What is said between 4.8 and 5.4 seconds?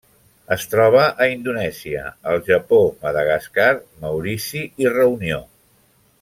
i Reunió.